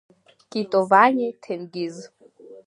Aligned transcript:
Китовани 0.51 1.27
Ҭенгиз… 1.41 1.95